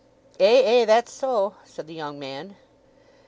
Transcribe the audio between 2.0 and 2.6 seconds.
man.